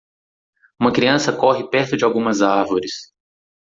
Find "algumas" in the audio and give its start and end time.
2.03-2.41